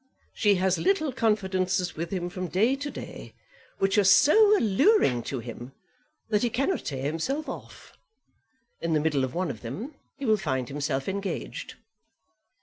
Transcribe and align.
She 0.33 0.55
has 0.55 0.79
little 0.79 1.11
confidences 1.11 1.95
with 1.95 2.09
him 2.09 2.27
from 2.31 2.47
day 2.47 2.75
to 2.75 2.89
day, 2.89 3.35
which 3.77 3.99
are 3.99 4.03
so 4.03 4.57
alluring 4.57 5.21
to 5.25 5.41
him 5.41 5.73
that 6.29 6.41
he 6.41 6.49
cannot 6.49 6.85
tear 6.85 7.03
himself 7.03 7.47
off. 7.47 7.95
In 8.81 8.93
the 8.93 8.99
middle 8.99 9.23
of 9.23 9.35
one 9.35 9.51
of 9.51 9.61
them 9.61 9.93
he 10.17 10.25
will 10.25 10.37
find 10.37 10.69
himself 10.69 11.07
engaged." 11.07 11.75